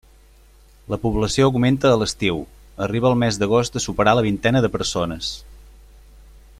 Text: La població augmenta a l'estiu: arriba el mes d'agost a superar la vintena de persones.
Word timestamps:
La 0.93 0.97
població 1.03 1.49
augmenta 1.49 1.91
a 1.91 1.99
l'estiu: 2.03 2.41
arriba 2.87 3.11
el 3.11 3.19
mes 3.25 3.37
d'agost 3.43 3.77
a 3.81 3.85
superar 3.87 4.19
la 4.21 4.27
vintena 4.31 4.65
de 4.67 4.73
persones. 4.77 5.33